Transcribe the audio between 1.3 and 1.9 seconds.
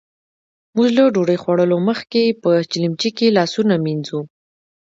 خوړلو